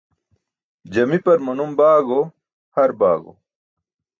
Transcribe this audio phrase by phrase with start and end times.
[0.93, 2.19] Jamipar manum baago
[2.75, 3.31] har baago.